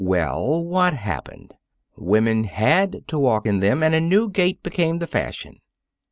Well, 0.03 0.65
what 0.65 0.95
happened? 0.95 1.53
Women 1.95 2.45
had 2.45 3.07
to 3.07 3.19
walk 3.19 3.45
in 3.45 3.59
them, 3.59 3.83
and 3.83 3.93
a 3.93 4.01
new 4.01 4.31
gait 4.31 4.63
became 4.63 4.97
the 4.97 5.05
fashion. 5.05 5.59